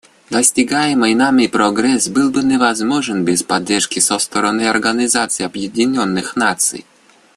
[0.31, 6.87] Достигаемый нами прогресс был бы невозможен без поддержки со стороны Организации Объединенных Наций.